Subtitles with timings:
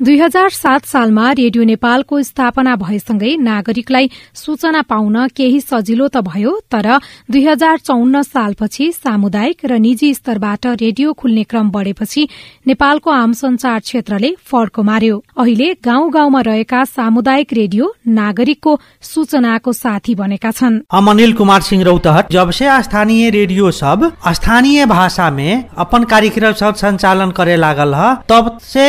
[0.00, 6.52] दुई हजार सात सालमा रेडियो नेपालको स्थापना भएसँगै नागरिकलाई सूचना पाउन केही सजिलो त भयो
[6.72, 6.86] तर
[7.30, 12.22] दुई हजार चौन्न सालपछि सामुदायिक र निजी स्तरबाट रेडियो खुल्ने क्रम बढ़ेपछि
[12.66, 20.14] नेपालको आम संचार क्षेत्रले फड्को मार्यो। अहिले गाउँ गाउँमा रहेका सामुदायिक रेडियो नागरिकको सूचनाको साथी
[20.14, 25.28] बनेका छन्। अनिल कुमार सिंह रौतहट। जब से स्थानीय रेडियो सब स्थानीय भाषा
[25.78, 27.94] अपन कार्यक्रम सब संचालन करे लागल
[28.28, 28.88] तब से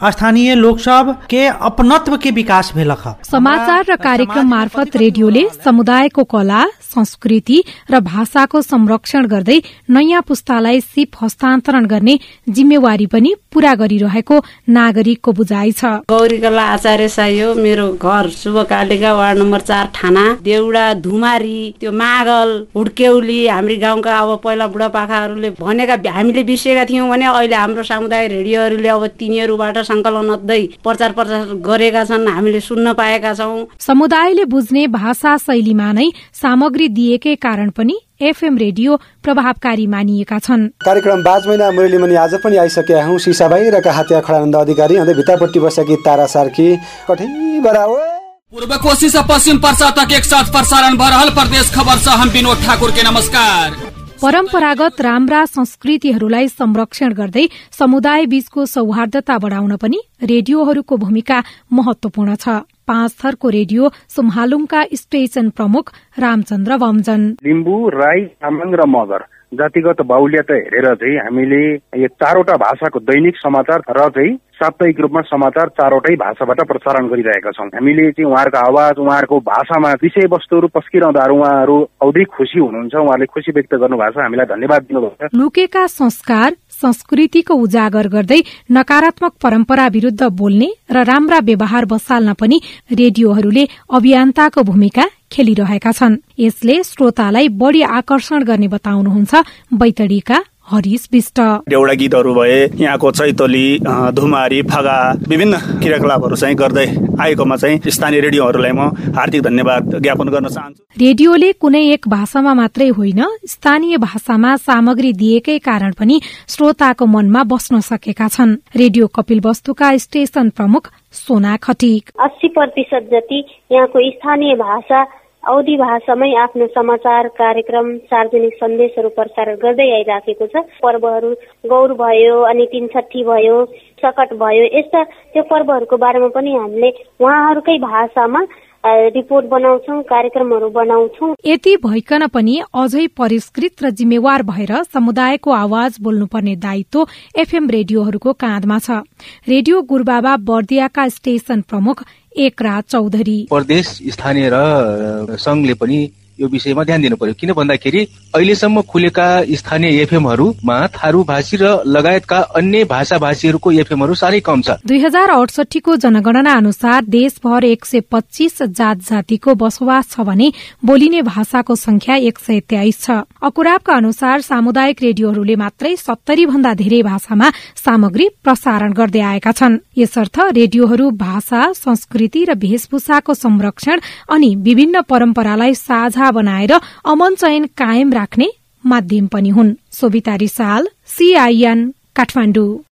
[0.00, 6.64] स्थानीय लोक सब के अपनत्व के विकास भेलक। समाचार र कार्यक्रम मार्फत रेडियोले समुदायको कला
[6.88, 14.38] संस्कृति र भाषाको संरक्षण गर्दै नयाँ पुस्तालाई सिप हस्तान्तरण गर्ने जिम्मेवारी पनि पूरा गरिरहेको
[14.68, 20.86] नागरिकको बुझाइ छ। गौरीकला आचार्य साई हो मेरो घर शुभकालिका वार्ड नम्बर चार थाना देउडा
[21.02, 27.56] धुमारी त्यो मागल हुड्केउली हाम्रो गाउँका अब पहिला बुढापाकाहरूले भनेका हामीले बिर्सेका थियौँ भने अहिले
[27.56, 33.66] हाम्रो सामुदायिक रेडियोहरूले अब तिनीहरूबाट सङ्कलन अध्दै प्रचार प्रचार गरेका छन् हामीले सुन्न पाएका छौँ।
[33.80, 41.22] समुदायले बुझ्ने भाषा शैलीमा नै सामग्री दिएकै कारण पनि एफएम रेडियो प्रभावकारी मानिएका छन्। कार्यक्रम
[41.22, 45.96] बाज महिना मुरलीमणि आज पनि आइसकेका हौँ। सिसाबाई र हातिया खडानन्द अधिकारी अन्त भित्तापट्टि बसेकी
[46.04, 46.68] तारा सार्की।
[47.08, 47.26] कठै
[47.62, 48.16] बराबर
[48.52, 52.58] पूर्व कोशी से पश्चिम पर्सा तक एक साथ प्रसारण भरहल। प्रदेश खबर से हम विनोद
[52.66, 61.38] ठाकुर के नमस्कार। परम्परागत राम्रा संस्कृतिहरूलाई संरक्षण गर्दै समुदाय बीचको सौहार्दता बढाउन पनि रेडियोहरूको भूमिका
[61.72, 62.56] महत्वपूर्ण छ।
[62.88, 69.22] पाँच थरको रेडियो सुम्हालुङका स्टेशन प्रमुख रामचन्द्र वमजन। लिम्बू राई तामाङ र मगर।
[69.54, 75.68] जातिगत बाहुल्यता हेरेर चाहिँ हामीले यो चारवटा भाषाको दैनिक समाचार र चाहिँ साप्ताहिक रूपमा समाचार
[75.68, 82.24] चारवटै भाषाबाट प्रसारण गरिरहेका छौँ हामीले चाहिँ उहाँहरूको आवाज उहाँहरूको भाषामा विषयवस्तुहरू पस्किरहँदा उहाँहरू औधी
[82.24, 86.50] खुसी हुनुहुन्छ। उहाँले खुसी व्यक्त गर्नुभएको छ। हामीलाई धन्यवाद दिनुभएको छ। लुकेका संस्कार
[86.82, 88.40] संस्कृतिको उजागर गर्दै
[88.70, 92.60] नकारात्मक परम्परा विरूद्ध बोल्ने र राम्रा व्यवहार बसाल्न पनि
[92.92, 99.34] रेडियोहरूले अभियन्ताको भूमिका खेलिरहेका छन्। यसले श्रोतालाई बढ़ी आकर्षण गर्ने बताउनुहुन्छ
[99.74, 100.38] बैतडीका
[100.70, 101.38] हरिश विष्ट
[101.72, 103.66] एउटा गीतहरू भए यहाँको चैतली
[104.12, 104.98] धुमारी फगा
[105.28, 106.86] विभिन्न क्रियाकलापहरू चाहिँ गर्दै
[107.20, 112.88] आएकोमा चाहिँ स्थानीय रेडियोहरूलाई म हार्दिक धन्यवाद ज्ञापन गर्न चाहन्छु। रेडियोले कुनै एक भाषामा मात्रै
[112.98, 119.96] होइन स्थानीय भाषामा सामग्री दिएकै कारण पनि श्रोताको मनमा बस्न सकेका छन्। रेडियो कपिल वस्तुका
[119.98, 125.02] स्टेशन प्रमुख सोना खटिक। अस्सी प्रतिशत जति यहाँको स्थानीय भाषा
[125.48, 131.30] अवधि भाषामै आफ्नो समाचार कार्यक्रम सार्वजनिक सन्देशहरू प्रसारण गर्दै आइराखेको छ। पर्वहरू
[131.64, 133.56] गौर भयो अनि तिन छठी भयो
[134.04, 138.42] सकट भयो यस्ता त्यो पर्वहरूको बारेमा पनि हामीले उहाँहरूकै भाषामा
[138.84, 146.54] रिपोर्ट बनाउँछौ कार्यक्रमहरू बनाउँछौ। यति भइकन पनि अझै परिष्कृत र जिम्मेवार भएर समुदायको आवाज बोल्नुपर्ने
[146.56, 147.06] दायित्व
[147.38, 149.02] एफएम रेडियोहरूको काँधमा छ।
[149.48, 152.04] रेडियो गुरुबाबा बर्दियाका स्टेशन प्रमुख
[152.36, 155.98] एक रात चौधरी। प्रदेश स्थानीय र संघले पनि
[156.40, 158.00] यो विषयमा ध्यान दिनु पर्यो किन भन्दाखेरि
[158.34, 159.26] अहिलेसम्म खुलेका
[159.58, 165.30] स्थानीय एफएमहरूमा थारू भाषी र लगायतका अन्य भाषा भाषीहरूको एफएमहरू साह्रै कम छ। दुई हजार
[165.30, 170.52] अडसठीको जनगणना अनुसार देशभर एक सय पच्चीस जात जातिको बसोबास छ भने
[170.84, 177.02] बोलिने भाषाको संख्या एक सय तेइस छ। अकुराबका अनुसार सामुदायिक रेडियोहरूले मात्रै सत्तरी भन्दा धेरै
[177.02, 184.00] भाषामा सामग्री प्रसारण गर्दै आएका छन्। यसर्थ रेडियोहरू भाषा संस्कृति र वेशभूषाको संरक्षण
[184.30, 186.72] अनि विभिन्न परम्परालाई साझा बनाएर
[187.04, 188.52] अमन चयन कायम राख्ने
[188.86, 192.78] माध्यम पनि हुन्। सोभिता रिसाल सीआईएन काठमाडौँ।